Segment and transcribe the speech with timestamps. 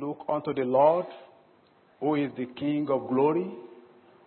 [0.00, 1.06] look unto the Lord,
[2.00, 3.50] who is the King of glory,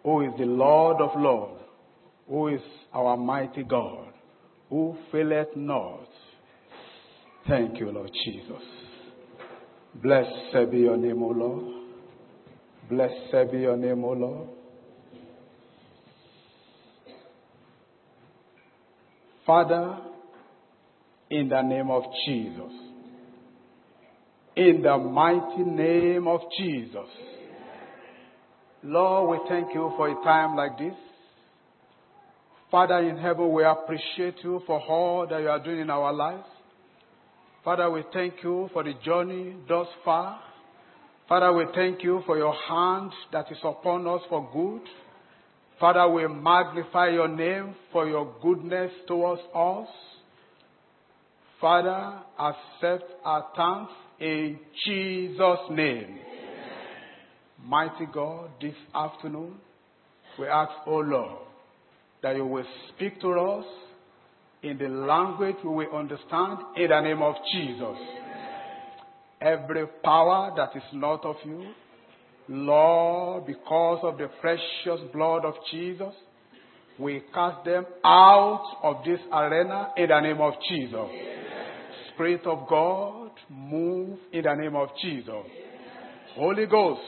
[0.04, 1.62] who is the Lord of lords,
[2.28, 2.62] who is
[2.94, 4.14] our mighty God,
[4.70, 6.08] who faileth not.
[7.48, 8.64] Thank you, Lord Jesus.
[9.96, 11.74] Blessed be your name, O Lord.
[12.90, 14.50] Blessed be your name, O Lord.
[19.46, 19.98] Father,
[21.30, 22.87] in the name of Jesus,
[24.58, 27.08] in the mighty name of Jesus,
[28.82, 30.96] Lord, we thank you for a time like this.
[32.72, 36.48] Father in heaven, we appreciate you for all that you are doing in our lives.
[37.64, 40.40] Father, we thank you for the journey thus far.
[41.30, 44.88] Father, we thank you for your hand that is upon us for good.
[45.80, 49.88] Father, we magnify your name for your goodness towards us.
[51.62, 56.20] Father, accept our thanks in Jesus' name.
[57.64, 59.56] Mighty God, this afternoon,
[60.40, 61.40] we ask, O Lord,
[62.24, 63.66] that you will speak to us
[64.64, 67.98] in the language we will understand in the name of Jesus.
[69.42, 71.72] Every power that is not of you,
[72.48, 76.14] Lord, because of the precious blood of Jesus,
[76.98, 81.10] we cast them out of this arena in the name of Jesus.
[82.14, 85.46] Spirit of God, move in the name of Jesus.
[86.36, 87.02] Holy Ghost,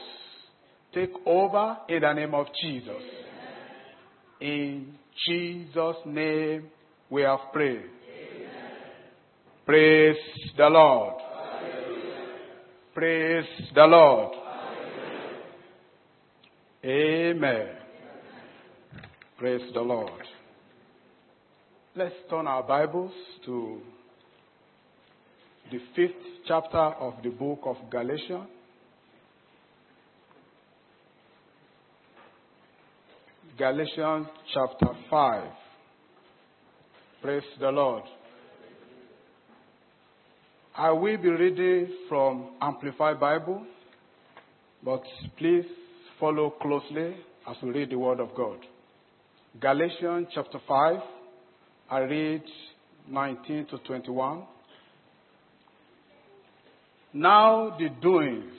[0.92, 3.02] take over in the name of Jesus.
[4.40, 4.94] In
[5.26, 6.68] Jesus' name
[7.08, 7.84] we have prayed.
[9.66, 10.16] Praise
[10.56, 11.14] the Lord.
[12.94, 13.44] Praise
[13.74, 14.34] the Lord.
[16.84, 17.68] Amen.
[19.38, 20.10] Praise the Lord.
[21.94, 23.12] Let's turn our Bibles
[23.44, 23.80] to
[25.70, 26.16] the fifth
[26.48, 28.48] chapter of the book of Galatians.
[33.56, 35.44] Galatians chapter 5.
[37.22, 38.02] Praise the Lord.
[40.76, 43.64] I will be reading from Amplified Bible,
[44.82, 45.02] but
[45.38, 45.66] please
[46.18, 47.16] follow closely
[47.48, 48.58] as we read the Word of God.
[49.60, 50.96] Galatians chapter 5,
[51.90, 52.42] I read
[53.08, 54.44] 19 to 21.
[57.12, 58.52] Now the doings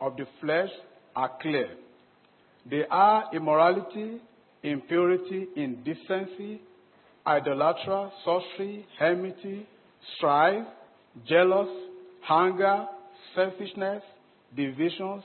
[0.00, 0.68] of the flesh
[1.14, 1.70] are clear.
[2.68, 4.20] They are immorality,
[4.62, 6.60] impurity, indecency,
[7.26, 9.66] idolatry, sorcery, enmity,
[10.16, 10.66] strife,
[11.26, 11.68] jealous,
[12.22, 12.86] hunger,
[13.34, 14.02] selfishness,
[14.54, 15.22] divisions,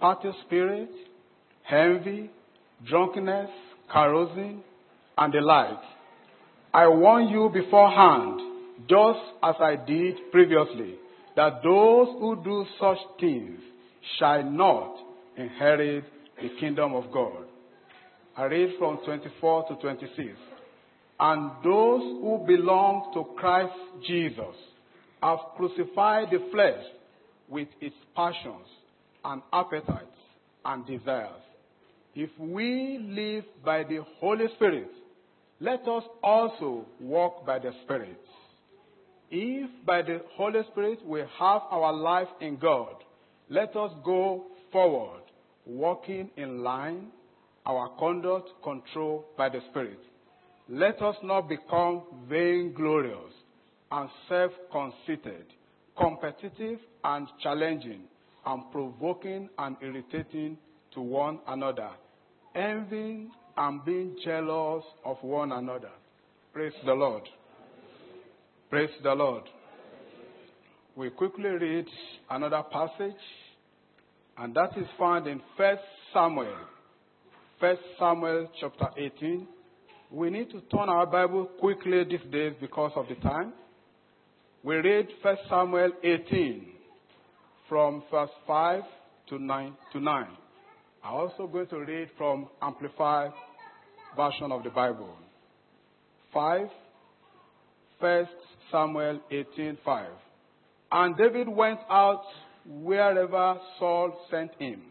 [0.00, 0.90] party spirit,
[1.70, 2.30] envy,
[2.88, 3.50] drunkenness,
[3.92, 4.62] carousing,
[5.18, 5.82] and the like.
[6.72, 8.40] I warn you beforehand,
[8.88, 10.96] just as I did previously,
[11.36, 13.60] that those who do such things
[14.18, 14.96] shall not
[15.36, 16.04] inherit
[16.40, 17.44] the kingdom of God.
[18.36, 20.28] I read from 24 to 26.
[21.18, 23.72] And those who belong to Christ
[24.06, 24.54] Jesus
[25.22, 26.84] have crucified the flesh
[27.48, 28.66] with its passions
[29.24, 30.04] and appetites
[30.64, 31.42] and desires.
[32.14, 34.90] If we live by the Holy Spirit,
[35.60, 38.20] let us also walk by the Spirit.
[39.30, 42.94] If by the Holy Spirit we have our life in God,
[43.48, 45.22] let us go forward,
[45.64, 47.08] walking in line,
[47.64, 49.98] our conduct controlled by the Spirit.
[50.68, 53.32] Let us not become vainglorious
[53.90, 55.46] and self conceited,
[55.98, 58.02] competitive and challenging,
[58.44, 60.56] and provoking and irritating
[60.94, 61.90] to one another,
[62.54, 65.90] envying and being jealous of one another.
[66.52, 67.22] Praise the Lord.
[68.76, 69.44] Praise the Lord.
[70.96, 71.86] We quickly read
[72.28, 73.22] another passage,
[74.36, 75.76] and that is found in 1
[76.12, 76.58] Samuel.
[77.58, 79.48] 1 Samuel chapter 18.
[80.10, 83.54] We need to turn our Bible quickly these days because of the time.
[84.62, 86.66] We read 1 Samuel 18
[87.70, 88.82] from verse 5
[89.30, 90.26] to 9 to 9.
[91.02, 93.30] I'm also going to read from Amplified
[94.14, 95.16] version of the Bible.
[96.34, 96.68] 5
[97.98, 98.26] 1
[98.70, 100.08] Samuel 18:5.
[100.92, 102.22] And David went out
[102.64, 104.82] wherever Saul sent him,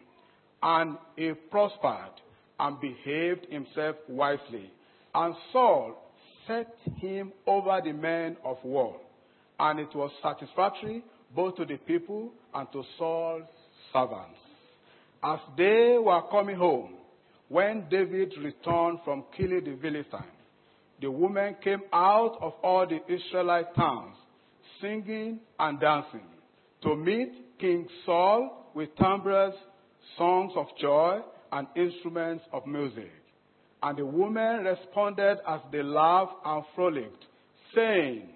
[0.62, 2.22] and he prospered
[2.60, 4.72] and behaved himself wisely.
[5.14, 5.96] And Saul
[6.48, 8.98] set him over the men of war,
[9.60, 11.04] and it was satisfactory
[11.36, 13.44] both to the people and to Saul's
[13.92, 14.40] servants.
[15.24, 16.94] As they were coming home,
[17.50, 20.24] when David returned from killing the Philistine,
[21.02, 24.16] the women came out of all the Israelite towns,
[24.82, 26.28] singing and dancing,
[26.84, 29.56] to meet King Saul with timbrels,
[30.18, 31.20] songs of joy,
[31.52, 33.12] and instruments of music.
[33.84, 37.26] And the women responded as they laughed and frolicked,
[37.74, 38.30] saying,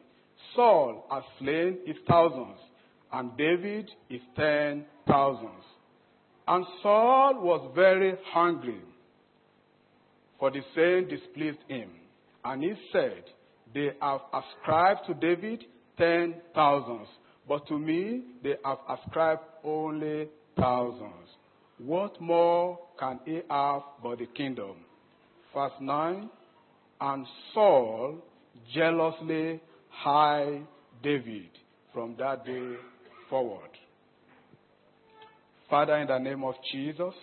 [0.55, 2.59] Saul has slain his thousands,
[3.11, 5.63] and David his ten thousands.
[6.47, 8.81] And Saul was very hungry,
[10.39, 11.89] for the saying displeased him.
[12.43, 13.23] And he said,
[13.73, 15.63] They have ascribed to David
[15.97, 17.07] ten thousands,
[17.47, 20.27] but to me they have ascribed only
[20.57, 21.29] thousands.
[21.77, 24.75] What more can he have but the kingdom?
[25.53, 26.29] Verse 9
[27.01, 28.17] And Saul
[28.73, 29.61] jealously
[30.05, 30.65] eyed
[31.01, 31.49] David
[31.93, 32.75] from that day
[33.29, 33.69] forward.
[35.69, 37.13] Father, in the name of Jesus,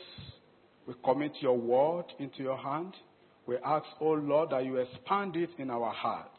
[0.86, 2.94] we commit your word into your hand.
[3.46, 6.30] We ask, O oh Lord, that you expand it in our hearts.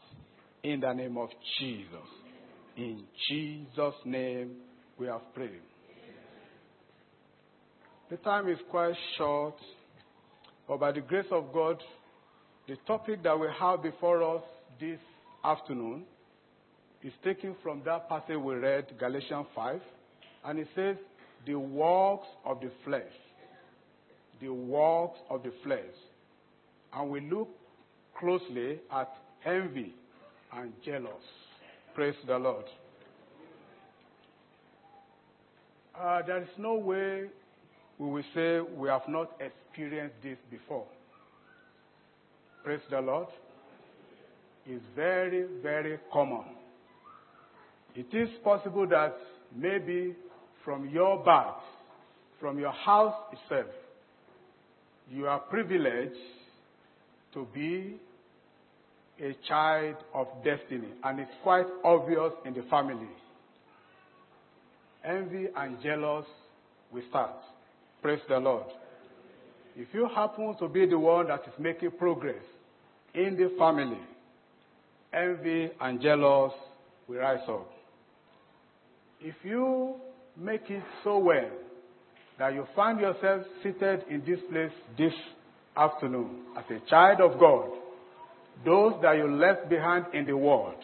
[0.62, 2.08] In the name of Jesus.
[2.76, 4.56] In Jesus' name
[4.98, 5.62] we have prayed.
[8.10, 9.54] The time is quite short,
[10.66, 11.82] but by the grace of God,
[12.66, 14.42] the topic that we have before us
[14.80, 14.98] this
[15.44, 16.04] afternoon
[17.02, 19.80] is taken from that passage we read, Galatians 5,
[20.46, 20.96] and it says,
[21.46, 23.02] The works of the flesh.
[24.40, 25.94] The works of the flesh.
[26.94, 27.48] And we look
[28.18, 29.12] closely at
[29.44, 29.94] envy
[30.52, 31.12] and jealous.
[31.94, 32.64] Praise the Lord.
[35.98, 37.24] Uh, there is no way
[37.98, 40.86] we will say we have not experienced this before.
[42.64, 43.26] Praise the Lord.
[44.66, 46.44] It's very, very common.
[47.94, 49.16] It is possible that
[49.56, 50.14] maybe
[50.64, 51.62] from your birth,
[52.38, 53.70] from your house itself,
[55.10, 56.14] you are privileged
[57.34, 57.96] to be
[59.20, 63.08] a child of destiny, and it's quite obvious in the family.
[65.04, 66.26] Envy and jealous
[66.92, 67.34] will start.
[68.02, 68.66] Praise the Lord.
[69.76, 72.42] If you happen to be the one that is making progress
[73.14, 74.00] in the family,
[75.12, 76.52] envy and jealous
[77.08, 77.70] will rise up.
[79.20, 79.94] If you
[80.36, 81.50] make it so well
[82.38, 85.12] that you find yourself seated in this place this
[85.78, 87.70] afternoon as a child of God,
[88.64, 90.74] those that you left behind in the world,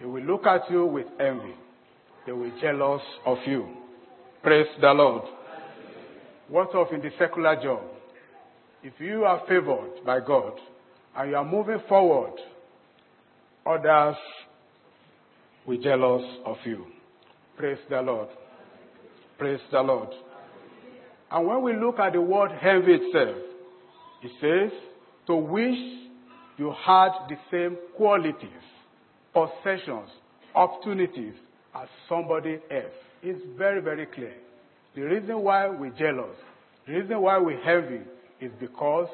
[0.00, 1.54] they will look at you with envy.
[2.26, 3.68] They will be jealous of you.
[4.42, 5.22] Praise the Lord.
[6.48, 7.82] What of in the secular job?
[8.82, 10.54] If you are favored by God
[11.16, 12.32] and you are moving forward,
[13.64, 14.16] others
[15.66, 16.86] will be jealous of you.
[17.56, 18.28] Praise the Lord.
[19.38, 20.08] Praise the Lord.
[21.30, 23.36] And when we look at the word envy itself,
[24.22, 24.78] it says,
[25.26, 25.78] to wish
[26.58, 28.48] you had the same qualities,
[29.32, 30.10] possessions,
[30.54, 31.34] opportunities
[31.74, 32.92] as somebody else.
[33.22, 34.34] It's very, very clear.
[34.94, 36.36] The reason why we're jealous,
[36.86, 38.02] the reason why we envy
[38.40, 39.08] is because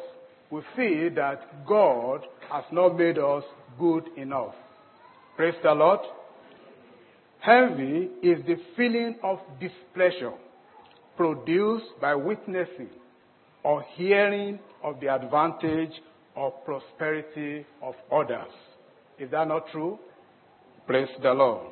[0.51, 3.45] we feel that God has not made us
[3.79, 4.55] good enough.
[5.37, 6.01] Praise the Lord.
[7.47, 10.33] Envy is the feeling of displeasure
[11.17, 12.89] produced by witnessing
[13.67, 15.91] or hearing of the advantage
[16.37, 18.53] or prosperity of others.
[19.19, 19.99] Is that not true?
[20.87, 21.67] Praise the Lord.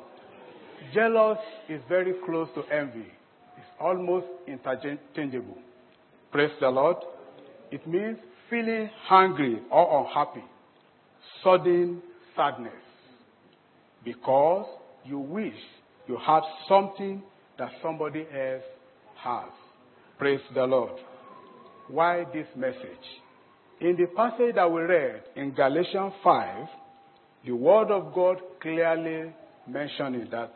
[0.93, 1.37] Jealous
[1.69, 3.07] is very close to envy.
[3.57, 5.57] It's almost interchangeable.
[6.33, 6.97] Praise the Lord.
[7.71, 8.17] It means
[8.49, 10.43] feeling hungry or unhappy,
[11.41, 12.01] sudden
[12.35, 12.73] sadness,
[14.03, 14.67] because
[15.05, 15.53] you wish
[16.07, 17.23] you had something
[17.57, 18.63] that somebody else
[19.23, 19.49] has.
[20.19, 20.99] Praise the Lord.
[21.87, 23.05] Why this message?
[23.81, 26.67] In the passage that we read in Galatians 5,
[27.45, 29.33] the Word of God clearly
[29.67, 30.53] mentioning that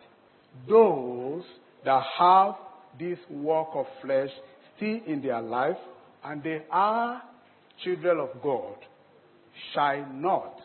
[0.68, 1.44] those
[1.86, 2.56] that have
[2.98, 4.30] this work of flesh
[4.76, 5.78] still in their life
[6.24, 7.22] and they are
[7.84, 8.76] children of God
[9.74, 10.56] shall not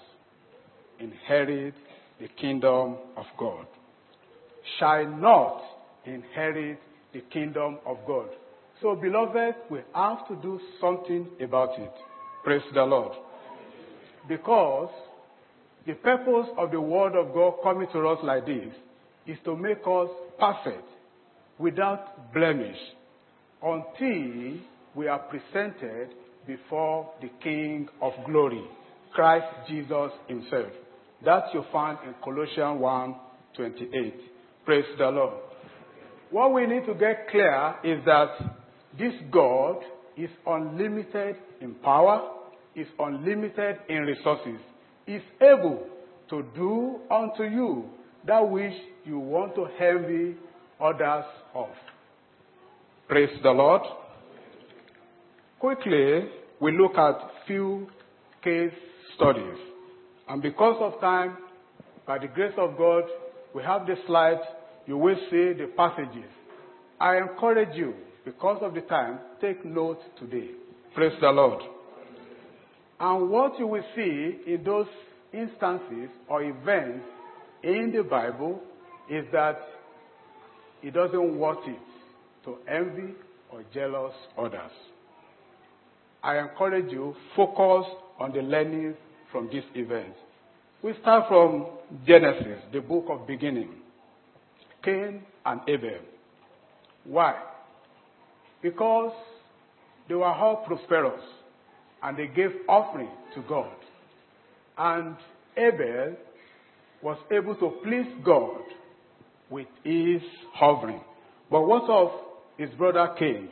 [0.99, 1.75] inherit
[2.21, 3.67] the kingdom of God.
[4.79, 5.61] Shall not
[6.05, 6.79] inherit
[7.13, 8.29] the kingdom of God.
[8.85, 11.91] So, beloved, we have to do something about it.
[12.45, 13.13] Praise the Lord.
[14.29, 14.91] Because
[15.87, 18.75] the purpose of the Word of God coming to us like this
[19.27, 20.87] is to make us perfect
[21.59, 22.77] without blemish
[23.63, 24.61] until
[24.95, 26.11] we are presented
[26.47, 28.65] before the King of glory,
[29.15, 30.69] Christ Jesus himself.
[31.25, 33.15] That you find in Colossians 1
[33.57, 34.15] 28.
[34.67, 35.41] Praise the Lord.
[36.31, 38.61] What we need to get clear is that
[38.99, 39.77] this God
[40.17, 42.31] is unlimited in power,
[42.75, 44.61] is unlimited in resources,
[45.07, 45.87] is able
[46.31, 47.85] to do unto you
[48.27, 48.73] that which
[49.05, 50.37] you want to envy
[50.81, 51.25] others
[51.55, 51.75] off.
[53.09, 53.83] Praise the Lord.
[55.59, 56.29] Quickly,
[56.61, 57.89] we look at few
[58.43, 58.73] case
[59.17, 59.59] studies.
[60.29, 61.37] And because of time,
[62.07, 63.05] by the grace of God,
[63.55, 64.41] we have the slides.
[64.87, 66.31] You will see the passages.
[67.01, 67.95] I encourage you,
[68.25, 70.51] because of the time, take note today.
[70.95, 71.63] Praise the Lord.
[73.01, 74.87] And what you will see in those
[75.33, 77.05] instances or events
[77.63, 78.61] in the Bible
[79.11, 79.59] is that
[80.83, 81.79] it doesn't worth it
[82.45, 83.15] to envy
[83.51, 84.71] or jealous others.
[86.23, 87.87] I encourage you, focus
[88.19, 88.95] on the learning
[89.31, 90.15] from this event.
[90.83, 91.67] We start from
[92.07, 93.71] Genesis, the book of beginning.
[94.83, 96.01] Cain and Abel.
[97.05, 97.35] Why?
[98.65, 99.13] Because
[100.09, 101.23] they were all prosperous
[102.03, 103.77] and they gave offering to God.
[104.79, 105.17] And
[105.55, 106.17] Abel
[107.03, 108.63] was able to please God
[109.51, 110.23] with his
[110.59, 111.03] offering.
[111.51, 112.09] But what of
[112.57, 113.51] his brother Cain?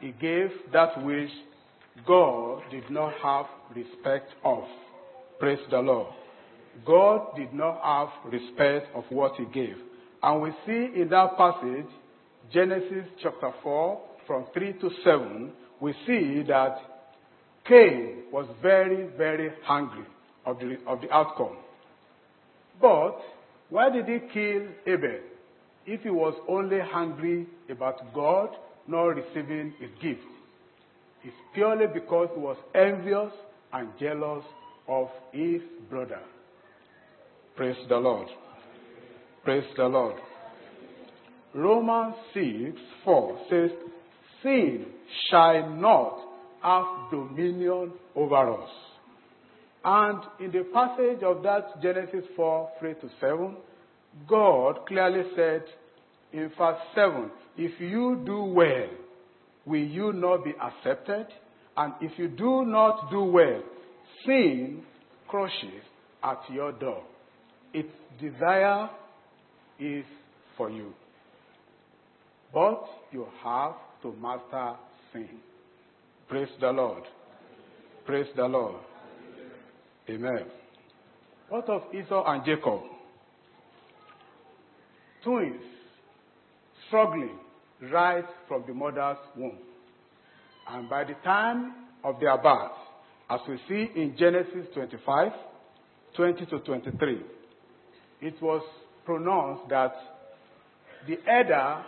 [0.00, 1.30] He gave that which
[2.06, 4.62] God did not have respect of.
[5.40, 6.14] Praise the Lord.
[6.86, 9.76] God did not have respect of what he gave.
[10.22, 11.90] And we see in that passage,
[12.52, 16.76] Genesis chapter 4, from 3 to 7, we see that
[17.68, 20.04] Cain was very, very hungry
[20.44, 21.56] of the, of the outcome.
[22.80, 23.18] But
[23.68, 25.20] why did he kill Abel
[25.86, 28.50] if he was only hungry about God
[28.86, 30.20] not receiving his gift?
[31.24, 33.32] It's purely because he was envious
[33.72, 34.44] and jealous
[34.86, 35.60] of his
[35.90, 36.20] brother.
[37.56, 38.28] Praise the Lord.
[39.42, 40.14] Praise the Lord.
[41.56, 43.70] Romans 6 4 says,
[44.42, 44.86] Sin
[45.30, 46.18] shall not
[46.62, 48.70] have dominion over us.
[49.82, 53.56] And in the passage of that Genesis 4 3 to 7,
[54.28, 55.64] God clearly said
[56.32, 58.88] in verse 7 If you do well,
[59.64, 61.26] will you not be accepted?
[61.78, 63.62] And if you do not do well,
[64.26, 64.82] sin
[65.26, 65.82] crushes
[66.22, 67.02] at your door.
[67.72, 67.88] Its
[68.20, 68.90] desire
[69.78, 70.04] is
[70.58, 70.92] for you.
[72.56, 74.76] But you have to master
[75.12, 75.28] sin.
[76.26, 77.02] Praise the Lord.
[78.06, 78.76] Praise the Lord.
[80.08, 80.46] Amen.
[81.50, 82.80] What of Esau and Jacob?
[85.22, 85.60] Twins
[86.88, 87.38] struggling
[87.92, 89.58] right from the mother's womb.
[90.66, 92.72] And by the time of their birth,
[93.28, 95.32] as we see in Genesis 25,
[96.16, 97.20] 20 to 23,
[98.22, 98.62] it was
[99.04, 99.92] pronounced that
[101.06, 101.84] the elder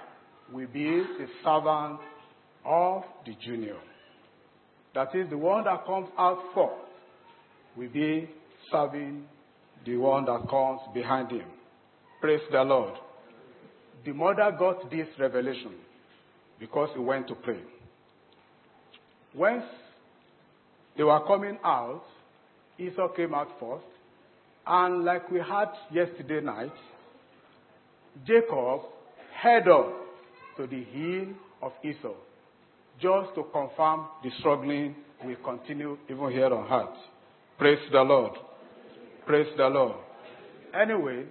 [0.52, 2.00] will be the servant
[2.64, 3.76] of the junior.
[4.95, 6.75] That is, the one that comes out first
[7.76, 8.28] will be
[8.71, 9.25] serving
[9.85, 11.47] the one that comes behind him.
[12.21, 12.95] Praise the Lord.
[14.05, 15.75] The mother got this revelation
[16.59, 17.61] because he went to pray.
[19.35, 19.64] Once
[20.97, 22.02] they were coming out,
[22.78, 23.85] Esau came out first.
[24.67, 26.73] And like we had yesterday night,
[28.26, 28.81] Jacob
[29.33, 30.08] head up
[30.59, 31.29] to the heel
[31.62, 32.15] of Esau
[33.00, 36.99] just to confirm the struggling will continue even here on earth.
[37.59, 38.33] Praise the Lord.
[39.27, 39.97] Praise the Lord.
[40.75, 41.25] Anyway,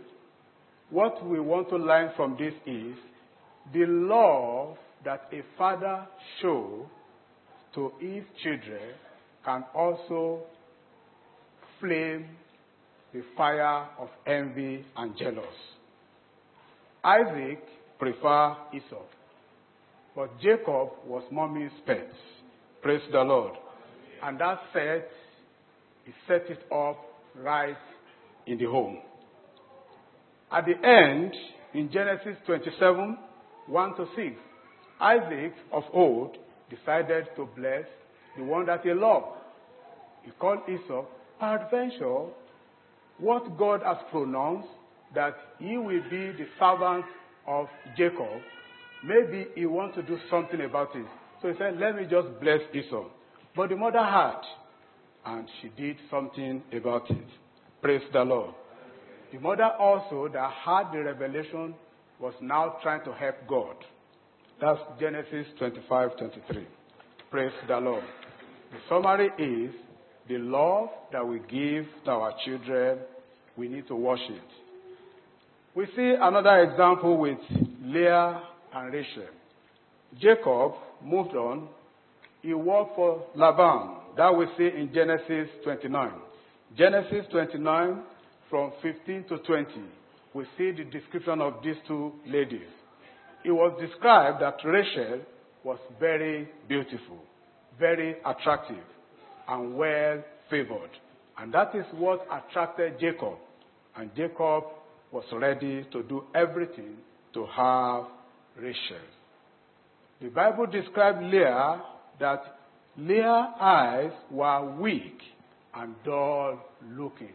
[0.89, 2.95] what we want to learn from this is
[3.73, 6.07] the love that a father
[6.41, 6.85] shows
[7.75, 8.93] to his children
[9.43, 10.41] can also
[11.79, 12.25] flame
[13.13, 15.45] the fire of envy and jealous.
[17.03, 17.63] Isaac
[17.99, 19.03] preferred Esau,
[20.17, 22.09] but Jacob was mommy's pet.
[22.81, 23.53] Praise the Lord.
[24.23, 25.07] And that set,
[26.05, 26.97] he set it up
[27.35, 27.77] right
[28.47, 28.97] in the home.
[30.51, 31.33] At the end,
[31.75, 33.15] in Genesis 27,
[33.67, 34.35] 1 to 6,
[34.99, 36.35] Isaac of old
[36.71, 37.85] decided to bless
[38.35, 39.37] the one that he loved.
[40.23, 41.05] He called Esau,
[41.39, 42.25] peradventure,
[43.19, 44.69] what God has pronounced
[45.13, 47.05] that he will be the servant
[47.45, 48.41] of Jacob,
[49.03, 51.05] maybe he wants to do something about it.
[51.41, 53.05] So he said, let me just bless Esau.
[53.55, 54.41] But the mother had,
[55.25, 57.27] and she did something about it.
[57.81, 58.53] Praise the Lord.
[59.31, 61.75] The mother also that had the revelation
[62.19, 63.75] was now trying to help God.
[64.59, 66.67] That's Genesis 25, 23.
[67.29, 68.03] Praise the Lord.
[68.71, 69.73] The summary is
[70.27, 72.99] the love that we give to our children,
[73.55, 74.41] we need to wash it.
[75.75, 77.37] We see another example with
[77.83, 78.41] Leah
[78.73, 79.29] and Rachel.
[80.19, 81.67] Jacob moved on.
[82.41, 83.97] He worked for Laban.
[84.15, 86.11] That we see in Genesis 29.
[86.77, 88.01] Genesis 29
[88.49, 89.67] from 15 to 20.
[90.33, 92.67] We see the description of these two ladies.
[93.43, 95.21] it was described that Rachel
[95.63, 97.17] was very beautiful,
[97.79, 98.83] very attractive,
[99.47, 100.91] and well favored.
[101.37, 103.37] And that is what attracted Jacob.
[103.95, 104.63] And Jacob
[105.11, 106.97] was ready to do everything
[107.33, 108.05] to have
[108.59, 108.97] Rachel.
[110.21, 111.81] The Bible described Leah
[112.19, 112.41] that
[112.97, 115.19] Leah's eyes were weak
[115.75, 116.59] and dull
[116.95, 117.33] looking.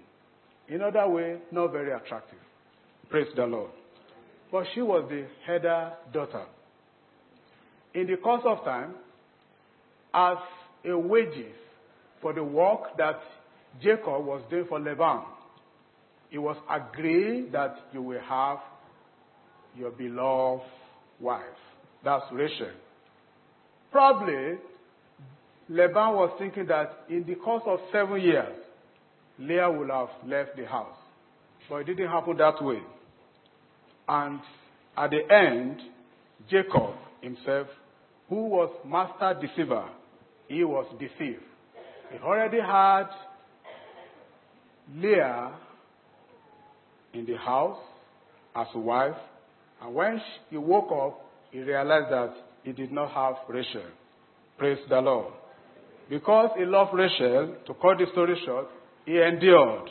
[0.69, 2.39] In other way, not very attractive.
[3.09, 3.71] Praise the Lord.
[4.51, 6.45] But she was the header daughter.
[7.95, 8.95] In the course of time,
[10.15, 10.39] as
[10.85, 11.55] a wages
[12.21, 13.21] for the work that
[13.81, 15.23] Jacob was doing for Laban,
[16.31, 18.59] it was agreed that you will have
[19.77, 20.65] your beloved
[21.23, 21.43] wife.
[22.05, 22.73] That's Rachel.
[23.91, 24.59] Probably,
[25.69, 28.57] Laban was thinking that in the course of seven years,
[29.39, 30.97] Leah would have left the house.
[31.69, 32.81] But it didn't happen that way.
[34.09, 34.41] And
[34.97, 35.81] at the end,
[36.51, 37.69] Jacob himself,
[38.29, 39.89] who was master deceiver,
[40.49, 41.43] he was deceived.
[42.11, 43.07] He already had
[44.95, 45.53] Leah
[47.15, 47.79] in the house
[48.55, 49.17] as a wife,
[49.83, 50.21] and when
[50.51, 53.83] he woke up, he realized that he did not have Rachel.
[54.57, 55.33] Praise the Lord.
[56.09, 58.69] Because he loved Rachel, to cut the story short,
[59.05, 59.91] he endured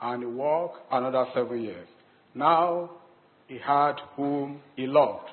[0.00, 1.88] and he walked another seven years.
[2.34, 2.90] Now
[3.48, 5.28] he had whom he loved.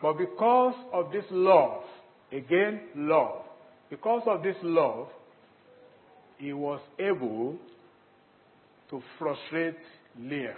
[0.00, 1.82] But because of this love,
[2.32, 3.42] again, love,
[3.90, 5.08] because of this love,
[6.38, 7.56] he was able
[8.90, 9.76] to frustrate
[10.18, 10.56] Leah.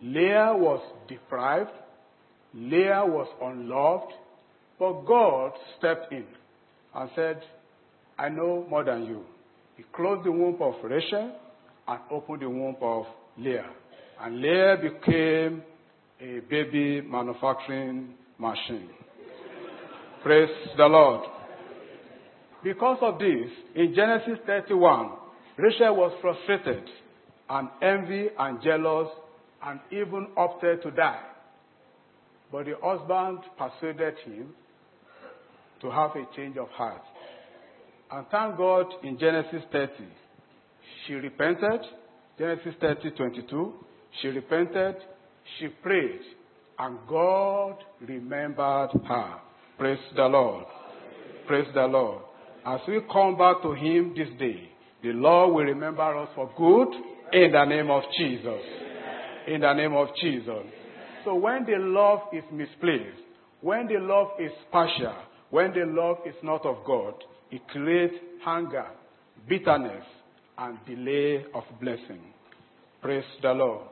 [0.00, 1.70] Leah was deprived,
[2.54, 4.12] Leah was unloved,
[4.78, 6.24] but God stepped in
[6.94, 7.40] and said,
[8.18, 9.24] I know more than you.
[9.76, 11.32] He closed the womb of Rachel
[11.88, 13.04] and opened the womb of
[13.38, 13.70] Leah.
[14.20, 15.62] And Leah became
[16.20, 18.90] a baby manufacturing machine.
[20.22, 21.28] Praise the Lord.
[22.62, 25.10] Because of this, in Genesis 31,
[25.56, 26.84] Rachel was frustrated
[27.50, 29.08] and envy and jealous
[29.64, 31.20] and even opted to die.
[32.52, 34.48] But the husband persuaded him
[35.80, 37.02] to have a change of heart.
[38.10, 39.90] And thank God in Genesis 30,
[41.06, 41.80] she repented.
[42.38, 43.72] Genesis 30, 22.
[44.20, 44.96] She repented,
[45.58, 46.20] she prayed,
[46.78, 49.34] and God remembered her.
[49.78, 50.66] Praise the Lord.
[51.46, 52.22] Praise the Lord.
[52.66, 54.68] As we come back to Him this day,
[55.02, 56.88] the Lord will remember us for good
[57.32, 58.60] in the name of Jesus.
[59.48, 60.81] In the name of Jesus.
[61.24, 63.22] So when the love is misplaced,
[63.60, 65.14] when the love is partial,
[65.50, 67.14] when the love is not of God,
[67.50, 68.86] it creates hunger,
[69.48, 70.04] bitterness,
[70.58, 72.20] and delay of blessing.
[73.00, 73.86] Praise the Lord.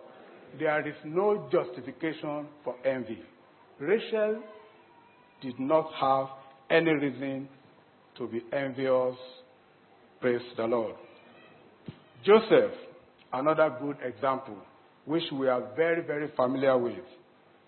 [0.58, 3.22] There is no justification for envy.
[3.78, 4.42] Rachel
[5.40, 6.26] did not have
[6.70, 7.48] any reason
[8.18, 9.14] to be envious.
[10.20, 10.94] Praise the Lord.
[12.24, 12.72] Joseph,
[13.32, 14.56] another good example,
[15.04, 17.04] which we are very, very familiar with.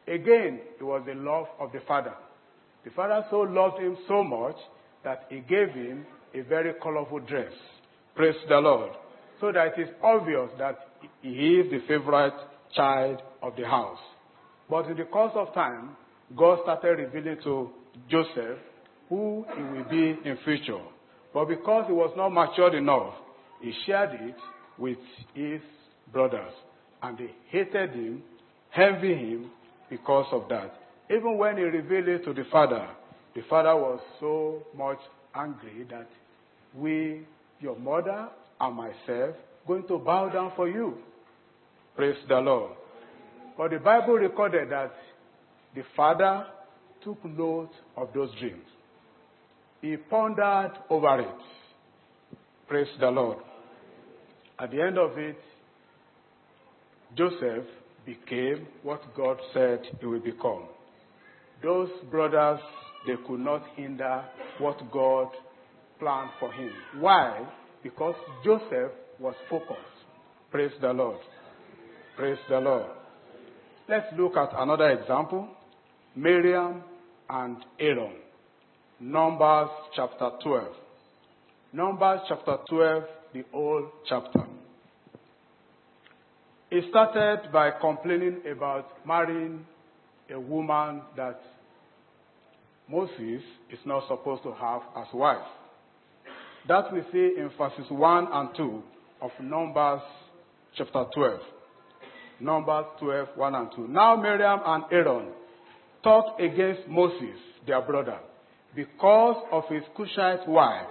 [0.06, 2.14] Again, it was the love of the father.
[2.84, 4.56] The father so loved him so much
[5.04, 7.52] that he gave him a very colorful dress.
[8.14, 8.90] Praise the Lord.
[9.40, 10.78] So that it is obvious that
[11.20, 12.34] he is the favorite
[12.74, 13.98] child of the house.
[14.68, 15.96] But in the course of time,
[16.36, 17.70] God started revealing to
[18.08, 18.58] Joseph
[19.08, 20.80] who he will be in future.
[21.34, 23.14] But because he was not matured enough,
[23.60, 24.36] he shared it
[24.78, 24.98] with
[25.34, 25.60] his
[26.12, 26.52] brothers.
[27.02, 28.22] And they hated him,
[28.74, 29.50] envied him
[29.92, 30.72] because of that.
[31.10, 32.88] Even when he revealed it to the father,
[33.34, 34.96] the father was so much
[35.34, 36.08] angry that
[36.74, 37.26] we,
[37.60, 38.28] your mother
[38.58, 40.96] and myself, going to bow down for you.
[41.94, 42.72] Praise the Lord.
[43.58, 44.94] But the Bible recorded that
[45.74, 46.46] the father
[47.04, 48.64] took note of those dreams.
[49.82, 52.38] He pondered over it.
[52.66, 53.38] Praise the Lord.
[54.58, 55.38] At the end of it,
[57.14, 57.66] Joseph
[58.04, 60.64] became what God said he would become.
[61.62, 62.60] Those brothers,
[63.06, 64.24] they could not hinder
[64.58, 65.28] what God
[65.98, 66.72] planned for him.
[66.98, 67.46] Why?
[67.82, 69.78] Because Joseph was focused.
[70.50, 71.20] Praise the Lord.
[72.16, 72.90] Praise the Lord.
[73.88, 75.48] Let's look at another example
[76.14, 76.82] Miriam
[77.30, 78.16] and Aaron.
[79.00, 80.74] Numbers chapter 12.
[81.72, 84.44] Numbers chapter 12, the whole chapter.
[86.72, 89.66] He started by complaining about marrying
[90.30, 91.38] a woman that
[92.88, 95.44] Moses is not supposed to have as wife.
[96.68, 98.82] That we see in verses 1 and 2
[99.20, 100.00] of Numbers
[100.74, 101.40] chapter 12.
[102.40, 103.88] Numbers 12, 1 and 2.
[103.88, 105.28] Now Miriam and Aaron
[106.02, 108.18] talked against Moses, their brother,
[108.74, 110.88] because of his Cushite wife,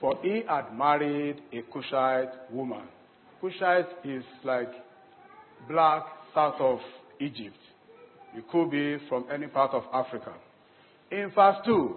[0.00, 2.84] for he had married a Cushite woman.
[3.42, 4.70] Cushite is like
[5.70, 6.02] black
[6.34, 6.78] south of
[7.20, 7.56] Egypt.
[8.34, 10.34] It could be from any part of Africa.
[11.10, 11.96] In verse 2,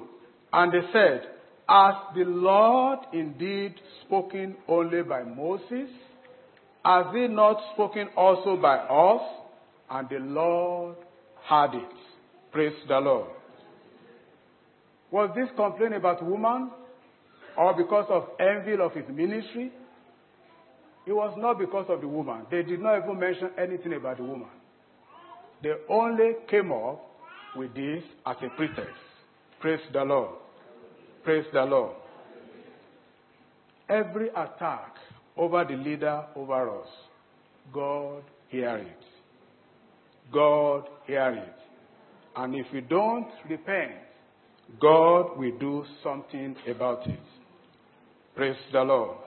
[0.54, 1.22] and they said,
[1.68, 5.90] Has the Lord indeed spoken only by Moses?
[6.86, 9.22] Has he not spoken also by us?
[9.90, 10.96] And the Lord
[11.48, 11.94] heard it.
[12.52, 13.30] Praise the Lord.
[15.12, 16.72] Was this complaint about woman
[17.56, 19.72] or because of envy of his ministry?
[21.06, 22.46] It was not because of the woman.
[22.50, 24.48] They did not even mention anything about the woman.
[25.62, 27.02] They only came up
[27.56, 28.96] with this as a pretext.
[29.60, 30.36] Praise the Lord.
[31.24, 31.96] Praise the Lord.
[33.90, 34.96] Every attack
[35.38, 36.88] over the leader over us,
[37.74, 39.04] God hear it.
[40.32, 41.56] God hear it.
[42.36, 43.92] And if we don't repent,
[44.82, 47.20] God will do something about it.
[48.36, 49.18] Praise the Lord.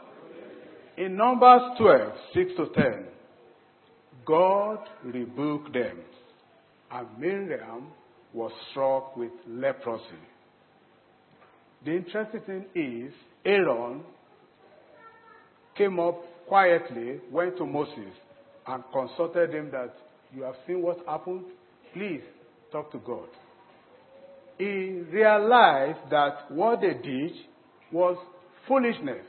[0.97, 3.05] In Numbers 12, 6 to 10,
[4.25, 5.99] God rebuked them,
[6.91, 7.89] and Miriam
[8.33, 10.03] was struck with leprosy.
[11.85, 13.13] The interesting thing is,
[13.45, 14.05] Aaron
[15.77, 18.15] came up quietly, went to Moses,
[18.67, 19.95] and consulted him that
[20.35, 21.45] you have seen what happened.
[21.93, 22.23] Please
[22.73, 23.29] talk to God.
[24.57, 27.33] He realized that what they did
[27.93, 28.17] was
[28.67, 29.27] foolishness.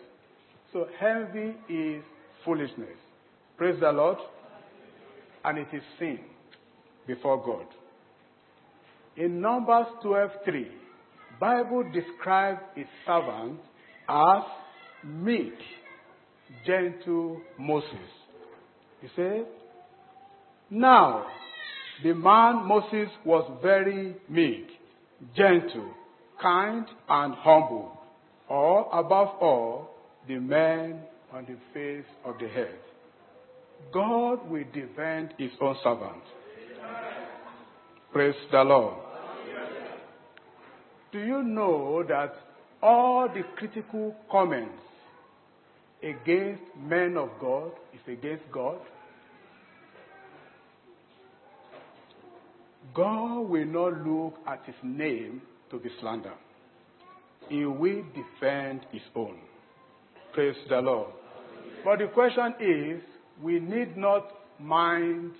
[0.78, 2.04] So envy is
[2.46, 3.00] foolishness.
[3.58, 4.20] Praise the Lord.
[5.44, 6.20] And it is sin
[7.08, 7.66] before God.
[9.16, 10.68] In Numbers 12:3,
[11.40, 13.60] Bible describes a servant
[14.08, 14.44] as
[15.04, 15.58] meek,
[16.64, 18.12] gentle Moses.
[19.02, 19.48] He said,
[20.70, 21.26] Now
[22.04, 24.68] the man Moses was very meek,
[25.36, 25.90] gentle,
[26.40, 28.00] kind, and humble,
[28.48, 29.97] or above all,
[30.28, 32.76] the man on the face of the earth.
[33.94, 36.24] God will defend his own servant.
[38.12, 38.96] Praise the Lord.
[41.12, 42.34] Do you know that
[42.82, 44.82] all the critical comments
[46.04, 48.80] against men of God is against God?
[52.94, 56.32] God will not look at his name to be slandered.
[57.50, 59.38] He will defend his own.
[60.38, 61.08] Praise the Lord.
[61.84, 63.02] But the question is,
[63.42, 64.28] we need not
[64.60, 65.32] mind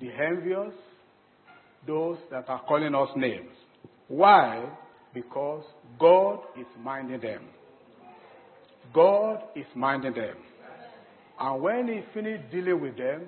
[0.00, 0.72] the envious,
[1.88, 3.50] those that are calling us names.
[4.06, 4.64] Why?
[5.12, 5.64] Because
[5.98, 7.42] God is minding them.
[8.94, 10.36] God is minding them.
[11.40, 13.22] And when He finishes dealing with them,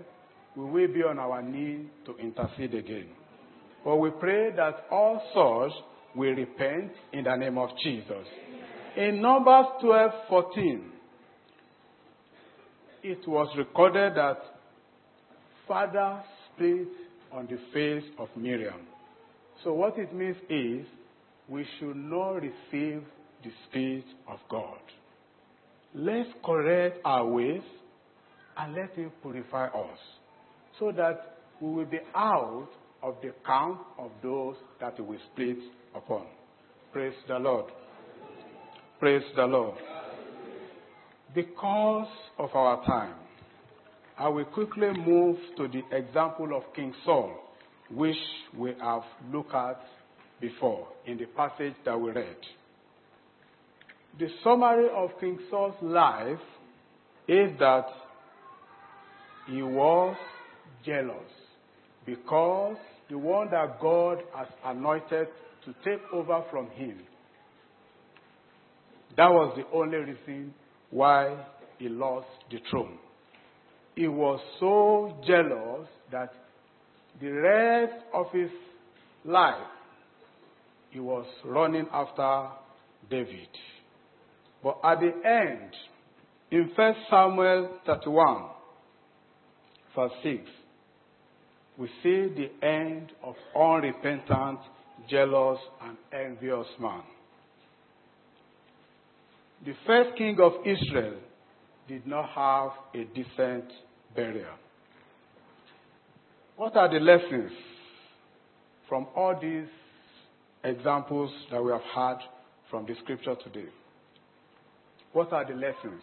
[0.55, 3.09] we will be on our knees to intercede again.
[3.85, 5.73] But we pray that all souls
[6.15, 8.29] will repent in the name of Jesus.
[8.97, 10.93] In Numbers 12 14,
[13.03, 14.39] it was recorded that
[15.67, 16.87] Father split
[17.33, 18.87] on the face of Miriam.
[19.65, 20.87] So, what it means is
[21.49, 23.03] we should not receive
[23.43, 24.79] the Spirit of God.
[25.93, 27.63] Let's correct our ways
[28.57, 29.99] and let Him purify us
[30.79, 32.69] so that we will be out
[33.03, 35.59] of the count of those that He will split
[35.97, 36.27] upon.
[36.93, 37.73] Praise the Lord.
[39.05, 39.77] Praise the Lord.
[41.35, 43.13] Because of our time,
[44.19, 47.35] I will quickly move to the example of King Saul,
[47.91, 48.17] which
[48.57, 49.79] we have looked at
[50.41, 52.35] before in the passage that we read.
[54.19, 56.39] The summary of King Saul's life
[57.29, 57.85] is that
[59.51, 60.17] he was
[60.83, 61.31] jealous
[62.07, 62.79] because
[63.11, 65.29] the one that God has anointed
[65.67, 67.01] to take over from him,
[69.17, 70.55] that was the only reason
[70.91, 71.37] why
[71.79, 72.99] he lost the throne.
[73.95, 76.33] He was so jealous that
[77.21, 78.51] the rest of his
[79.25, 79.55] life
[80.91, 82.49] he was running after
[83.11, 83.49] David.
[84.63, 85.71] But at the end,
[86.51, 88.45] in 1 Samuel 31,
[89.95, 90.43] verse 6,
[91.77, 94.61] we see the end of unrepentant,
[95.11, 97.03] jealous, and envious man.
[99.65, 101.15] The first king of Israel
[101.89, 103.65] did not have a decent
[104.15, 104.57] burial.
[106.57, 107.51] What are the lessons
[108.89, 109.67] from all these
[110.63, 112.17] examples that we have had
[112.71, 113.69] from the scripture today?
[115.13, 116.03] What are the lessons?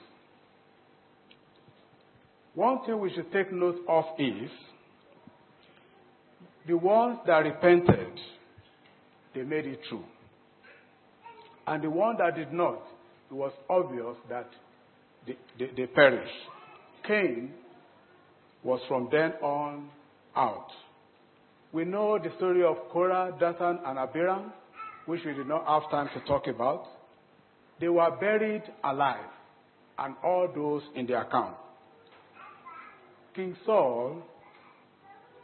[2.56, 4.50] One thing we should take note of is
[6.67, 8.19] the ones that repented
[9.34, 10.04] they made it true.
[11.65, 12.82] And the one that did not,
[13.32, 14.50] it was obvious that
[15.26, 16.32] they, they, they perished.
[17.08, 17.52] Cain
[18.63, 19.89] was from then on
[20.36, 20.67] out.
[21.72, 24.52] We know the story of Korah, Dathan, and Abiram,
[25.06, 26.86] which we did not have time to talk about.
[27.80, 29.30] They were buried alive,
[29.98, 31.56] and all those in their account.
[33.34, 34.22] King Saul,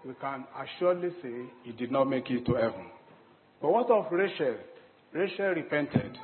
[0.05, 2.87] we can assuredly say he did not make it to heaven.
[3.61, 4.57] But what of Rachel?
[5.13, 6.17] Rachel repented,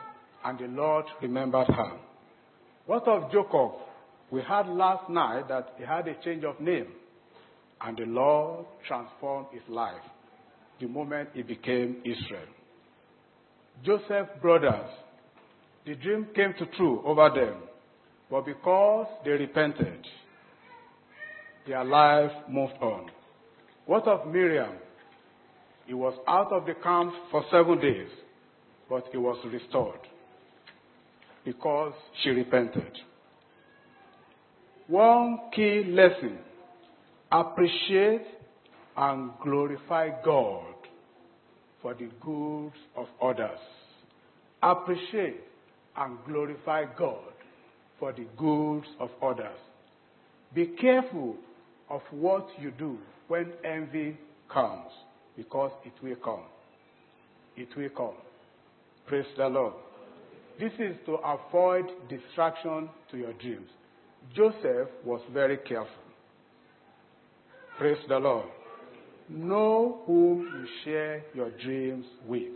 [0.44, 1.98] and the Lord remembered her.
[2.86, 3.72] What of Jacob?
[4.30, 6.88] We heard last night that he had a change of name,
[7.82, 10.02] and the Lord transformed his life
[10.80, 12.48] the moment he became Israel.
[13.84, 14.90] Joseph's brothers,
[15.86, 17.56] the dream came to true over them,
[18.30, 20.06] but because they repented,
[21.68, 23.10] their life moved on.
[23.86, 24.76] What of Miriam?
[25.86, 28.10] He was out of the camp for seven days,
[28.90, 30.00] but he was restored
[31.46, 32.92] because she repented.
[34.88, 36.38] One key lesson
[37.32, 38.26] appreciate
[38.96, 40.76] and glorify God
[41.82, 43.60] for the goods of others.
[44.62, 45.42] Appreciate
[45.98, 47.34] and glorify God
[48.00, 49.58] for the goods of others.
[50.54, 51.36] Be careful
[51.90, 54.18] of what you do when envy
[54.52, 54.92] comes,
[55.36, 56.44] because it will come.
[57.56, 58.18] It will come.
[59.08, 59.74] Praise the Lord.
[60.60, 63.70] This is to avoid distraction to your dreams.
[64.36, 65.90] Joseph was very careful.
[67.78, 68.48] Praise the Lord.
[69.30, 72.52] Know whom you share your dreams with.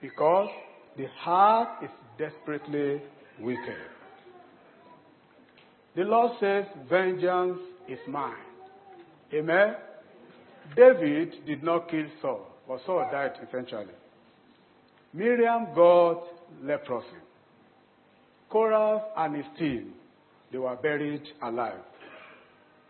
[0.00, 0.48] Because
[0.96, 3.02] the heart is desperately
[3.40, 3.78] wicked.
[5.96, 8.34] The Lord says, Vengeance is mine.
[9.32, 9.74] Amen.
[10.76, 13.92] David did not kill Saul, but Saul died eventually.
[15.12, 16.24] Miriam got
[16.62, 17.06] leprosy.
[18.50, 19.94] Korah and his team,
[20.52, 21.80] they were buried alive.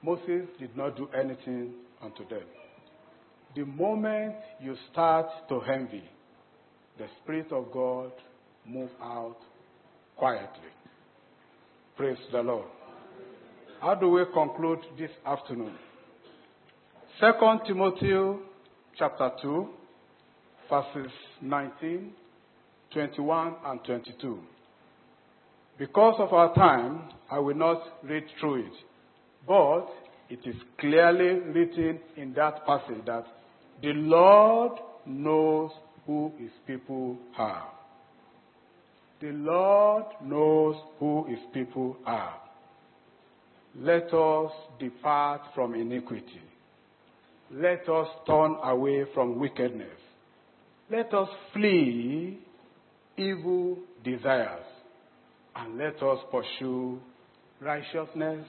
[0.03, 1.73] Moses did not do anything
[2.03, 2.43] unto them.
[3.57, 6.05] The moment you start to envy,
[6.99, 8.13] the Spirit of God
[8.67, 9.37] move out
[10.17, 10.71] quietly.
[11.97, 12.67] Praise the Lord.
[13.81, 15.75] How do we conclude this afternoon?
[17.21, 18.41] Second Timothy
[18.99, 19.69] chapter 2,
[20.69, 22.13] verses 19,
[22.95, 24.39] 21, and 22.
[25.79, 28.73] Because of our time, I will not read through it.
[29.47, 29.87] But
[30.31, 33.25] it is clearly written in that passage that
[33.83, 35.71] the Lord knows
[36.07, 37.69] who his people are.
[39.21, 42.41] The Lord knows who his people are.
[43.77, 46.41] Let us depart from iniquity.
[47.51, 49.99] Let us turn away from wickedness.
[50.91, 52.39] Let us flee
[53.17, 54.65] evil desires.
[55.57, 57.01] And let us pursue
[57.61, 58.47] righteousness,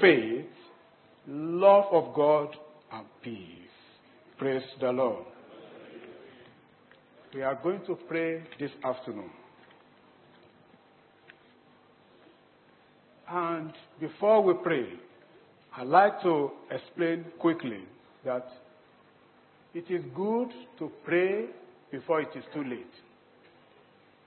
[0.00, 0.46] faith,
[1.26, 2.56] love of God,
[2.92, 3.48] and peace.
[4.38, 5.26] Praise the Lord.
[7.34, 9.30] We are going to pray this afternoon.
[13.28, 14.86] And before we pray,
[15.74, 17.80] I'd like to explain quickly
[18.24, 18.46] that
[19.74, 21.46] it is good to pray
[21.90, 22.92] before it is too late.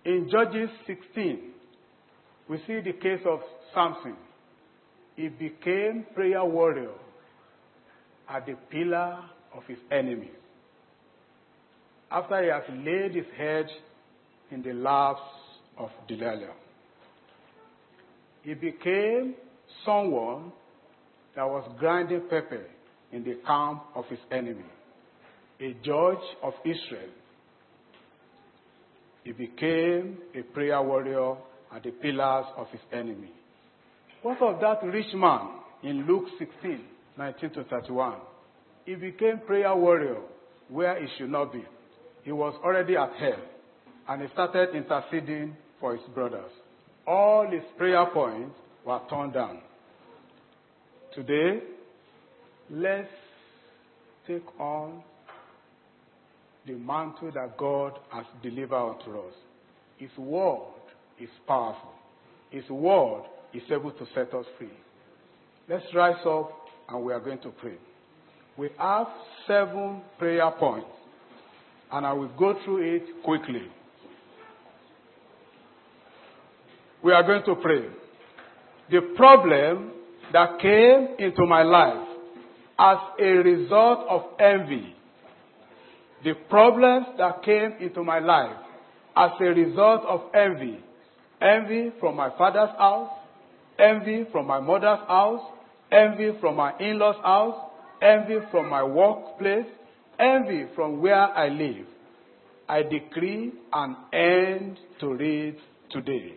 [0.05, 1.39] In Judges 16,
[2.47, 3.39] we see the case of
[3.73, 4.15] Samson.
[5.15, 6.91] He became prayer warrior
[8.29, 9.19] at the pillar
[9.55, 10.31] of his enemy.
[12.11, 13.65] After he has laid his head
[14.51, 15.21] in the laps
[15.77, 16.53] of Delilah
[18.45, 19.33] he became
[19.83, 20.51] someone
[21.35, 22.63] that was grinding pepper
[23.11, 24.63] in the camp of his enemy,
[25.59, 27.09] a judge of Israel.
[29.25, 31.35] He became a prayer warrior
[31.75, 33.33] at the pillars of his enemy.
[34.21, 35.49] What of that rich man
[35.83, 36.79] in Luke 16,
[37.17, 38.19] 19 to 31?
[38.85, 40.21] He became prayer warrior
[40.69, 41.65] where he should not be.
[42.23, 43.43] He was already at hell
[44.07, 46.51] and he started interceding for his brothers
[47.07, 49.59] all his prayer points were turned down.
[51.13, 51.61] Today,
[52.69, 53.07] let's
[54.27, 55.03] take on
[56.65, 59.33] the mantle that God has delivered unto us.
[59.97, 60.73] His word
[61.19, 61.91] is powerful.
[62.49, 63.23] His word
[63.53, 64.69] is able to set us free.
[65.69, 66.51] Let's rise up
[66.89, 67.77] and we are going to pray.
[68.57, 69.07] We have
[69.47, 70.87] seven prayer points
[71.91, 73.69] and I will go through it quickly.
[77.05, 77.85] we are going to pray.
[78.89, 79.91] The problem
[80.33, 82.07] that came into my life
[82.79, 84.94] as a result of envy,
[86.25, 88.57] the problems that came into my life
[89.15, 90.79] as a result of envy.
[91.39, 93.11] Envy from my father's house,
[93.77, 95.41] envy from my mother's house,
[95.91, 97.55] envy from my in-laws house,
[98.01, 99.67] envy from my workplace,
[100.19, 101.85] envy from where I live.
[102.67, 105.57] I decree an end to it
[105.91, 106.33] today.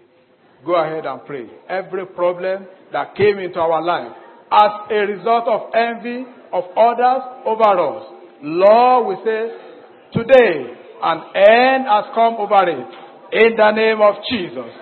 [0.66, 1.48] Go ahead and pray.
[1.66, 4.12] Every problem that came into our life
[4.52, 9.67] as a result of envy of others over us, Lord, we say,
[10.12, 12.88] today an end has come over it.
[13.30, 14.72] In the name of Jesus.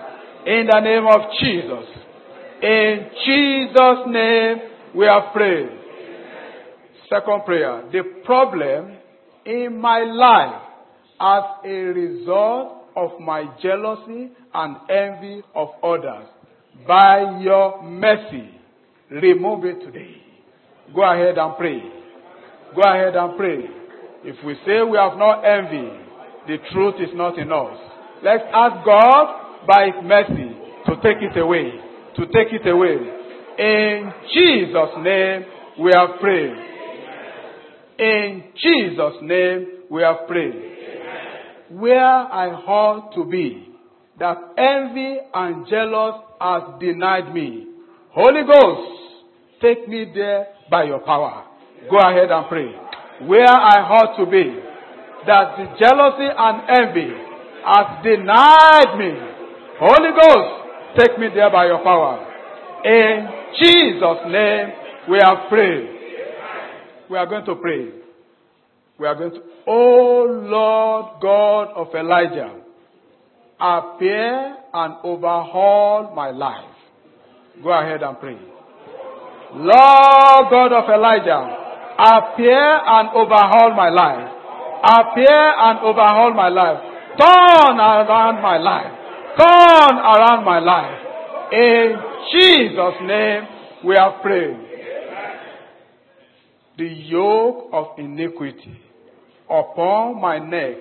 [0.45, 1.85] In the name of Jesus.
[2.61, 4.57] In Jesus' name
[4.95, 5.69] we have prayed.
[7.09, 7.83] Second prayer.
[7.91, 8.97] The problem
[9.45, 10.61] in my life
[11.19, 16.27] as a result of my jealousy and envy of others.
[16.87, 18.49] By your mercy,
[19.09, 20.15] remove it today.
[20.95, 21.81] Go ahead and pray.
[22.75, 23.76] Go ahead and pray.
[24.27, 25.87] If we say we have no envy,
[26.47, 27.79] the truth is not in us.
[28.21, 30.51] Let's ask God by His mercy
[30.85, 31.71] to take it away.
[32.17, 32.97] To take it away.
[33.57, 35.45] In Jesus' name
[35.79, 36.57] we have prayed.
[37.99, 40.55] In Jesus' name we have prayed.
[41.69, 43.69] Where I ought to be,
[44.19, 47.67] that envy and jealous has denied me.
[48.11, 51.45] Holy Ghost, take me there by your power.
[51.89, 52.86] Go ahead and pray.
[53.25, 54.61] Where I ought to be,
[55.25, 57.09] that the jealousy and envy
[57.65, 59.11] has denied me.
[59.79, 62.23] Holy Ghost, take me there by your power.
[62.85, 63.27] In
[63.59, 64.67] Jesus' name,
[65.09, 65.89] we have prayed.
[67.09, 67.89] We are going to pray.
[68.99, 72.53] We are going to, Oh Lord God of Elijah,
[73.59, 76.69] appear and overhaul my life.
[77.63, 78.37] Go ahead and pray.
[79.53, 81.66] Lord God of Elijah,
[81.97, 84.33] appear and overhaul my life.
[84.83, 86.77] Appear and overhaul my life.
[87.17, 88.93] Turn around my life.
[89.37, 90.99] Turn around my life.
[91.51, 91.97] In
[92.31, 93.43] Jesus' name
[93.85, 94.57] we have prayed.
[96.77, 98.77] The yoke of iniquity
[99.49, 100.77] upon my neck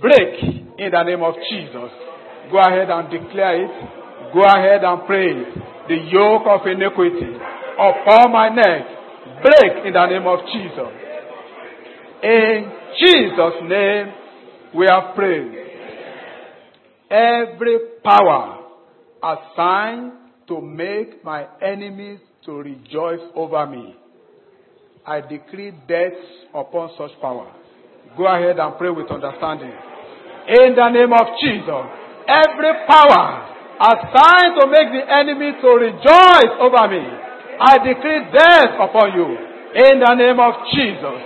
[0.00, 0.42] break
[0.78, 1.90] in the name of Jesus.
[2.52, 4.32] Go ahead and declare it.
[4.32, 5.54] Go ahead and pray it.
[5.88, 7.34] The yoke of iniquity
[7.74, 8.97] upon my neck
[9.42, 10.92] break in the name of Jesus.
[12.22, 14.12] In Jesus' name
[14.74, 15.52] we have prayed.
[17.10, 18.58] Every power
[19.22, 20.12] assigned
[20.48, 23.96] to make my enemies to rejoice over me.
[25.06, 26.18] I decree death
[26.54, 27.52] upon such power.
[28.16, 29.72] Go ahead and pray with understanding.
[30.48, 31.84] In the name of Jesus,
[32.28, 37.04] every power assigned to make the enemy to rejoice over me,
[37.60, 39.36] I decree death upon you.
[39.74, 41.20] In the name of Jesus.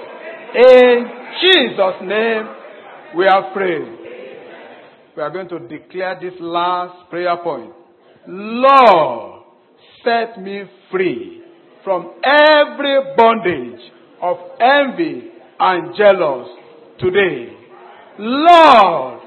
[0.55, 1.07] In
[1.41, 2.49] Jesus' name,
[3.17, 3.99] we have prayed.
[5.17, 7.73] We are going to declare this last prayer point.
[8.27, 9.43] Lord,
[10.05, 11.43] set me free
[11.85, 13.81] from every bondage
[14.23, 16.49] of envy and jealous
[16.99, 17.53] today.
[18.19, 19.21] Lord,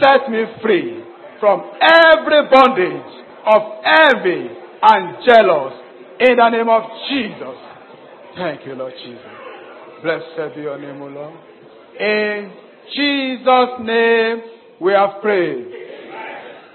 [0.00, 1.02] set me free
[1.40, 4.48] from every bondage of envy
[4.82, 5.81] and jealous
[6.22, 7.58] in the name of Jesus.
[8.36, 9.22] Thank you, Lord Jesus.
[10.02, 11.34] Blessed be your name, O Lord.
[11.98, 12.52] In
[12.94, 14.42] Jesus' name
[14.80, 15.66] we have prayed.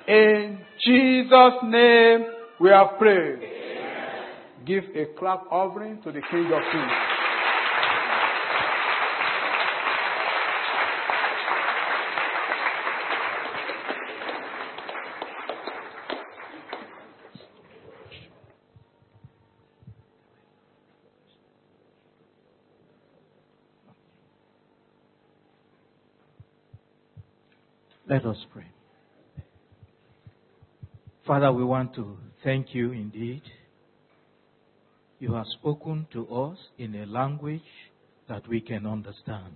[0.08, 2.26] In Jesus' name
[2.60, 3.40] we have prayed.
[4.66, 7.07] Give a clap offering to the King of Kings.
[28.18, 28.66] Let us pray.
[31.28, 33.44] Father, we want to thank you indeed.
[35.20, 37.62] You have spoken to us in a language
[38.28, 39.54] that we can understand.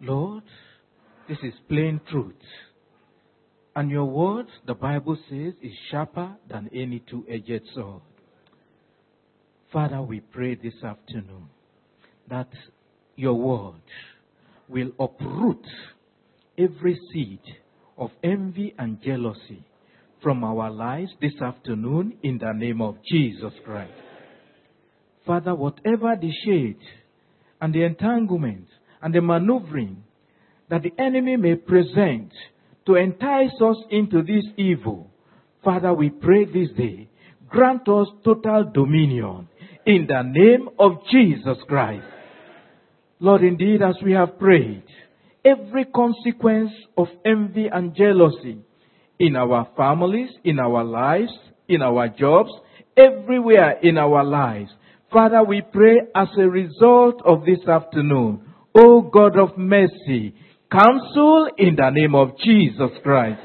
[0.00, 0.42] Lord,
[1.28, 2.34] this is plain truth.
[3.76, 8.02] And your word, the Bible says, is sharper than any two edged sword.
[9.72, 11.46] Father, we pray this afternoon
[12.28, 12.48] that
[13.14, 13.82] your word
[14.68, 15.64] will uproot
[16.62, 17.40] every seed
[17.98, 19.64] of envy and jealousy
[20.22, 23.92] from our lives this afternoon in the name of Jesus Christ.
[25.26, 26.78] Father, whatever the shade
[27.60, 28.66] and the entanglement
[29.00, 30.02] and the maneuvering
[30.70, 32.32] that the enemy may present
[32.86, 35.10] to entice us into this evil,
[35.62, 37.08] Father, we pray this day,
[37.48, 39.48] grant us total dominion
[39.86, 42.04] in the name of Jesus Christ.
[43.20, 44.82] Lord, indeed, as we have prayed,
[45.44, 48.58] every consequence of envy and jealousy
[49.18, 51.32] in our families, in our lives,
[51.68, 52.50] in our jobs,
[52.96, 54.70] everywhere in our lives.
[55.12, 58.42] Father, we pray as a result of this afternoon,
[58.74, 60.34] O God of mercy,
[60.70, 63.40] counsel in the name of Jesus Christ.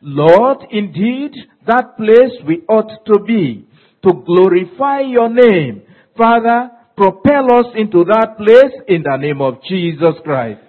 [0.00, 1.32] Lord, indeed,
[1.66, 3.66] that place we ought to be
[4.04, 5.82] to glorify your name.
[6.16, 10.60] Father, propel us into that place in the name of Jesus Christ.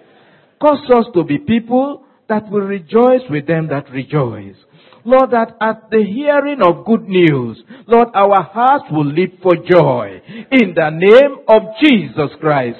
[0.60, 4.56] Cause us to be people that will rejoice with them that rejoice.
[5.04, 10.20] Lord, that at the hearing of good news, Lord, our hearts will leap for joy
[10.50, 12.78] in the name of Jesus Christ.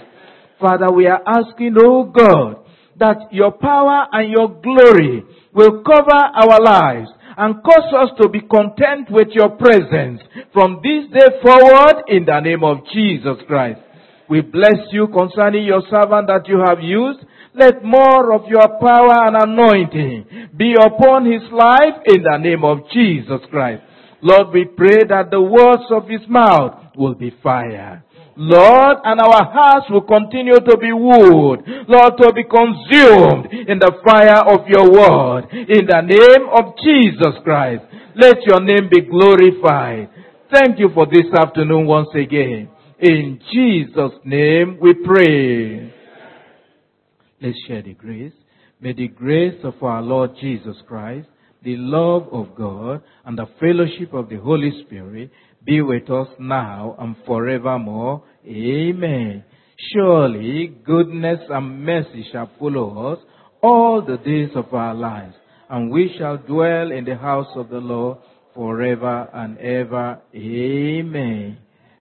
[0.60, 2.64] Father, we are asking, oh God,
[2.98, 5.22] that your power and your glory
[5.54, 10.20] will cover our lives and cause us to be content with your presence
[10.52, 13.80] from this day forward in the name of Jesus Christ.
[14.28, 17.20] We bless you concerning your servant that you have used.
[17.56, 22.80] Let more of your power and anointing be upon his life in the name of
[22.92, 23.82] Jesus Christ.
[24.20, 28.04] Lord, we pray that the words of his mouth will be fire.
[28.36, 33.92] Lord, and our hearts will continue to be wood, Lord, to be consumed in the
[34.04, 35.48] fire of your word.
[35.52, 37.84] In the name of Jesus Christ,
[38.14, 40.10] let your name be glorified.
[40.52, 42.68] Thank you for this afternoon once again.
[43.00, 45.95] In Jesus' name we pray.
[47.40, 48.32] Let's share the grace.
[48.80, 51.28] May the grace of our Lord Jesus Christ,
[51.62, 55.30] the love of God, and the fellowship of the Holy Spirit
[55.64, 58.22] be with us now and forevermore.
[58.46, 59.44] Amen.
[59.92, 63.18] Surely goodness and mercy shall follow us
[63.62, 65.34] all the days of our lives,
[65.68, 68.18] and we shall dwell in the house of the Lord
[68.54, 70.20] forever and ever.
[70.34, 71.58] Amen.